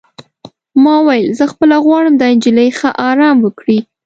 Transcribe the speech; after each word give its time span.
ما 0.83 0.95
وویل: 0.99 1.27
زه 1.37 1.45
خپله 1.51 1.75
غواړم 1.85 2.13
دا 2.17 2.27
نجلۍ 2.35 2.69
ښه 2.77 2.89
ارام 3.09 3.37
وکړي. 3.45 3.79